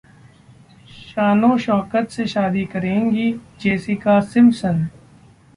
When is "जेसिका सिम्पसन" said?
3.61-4.87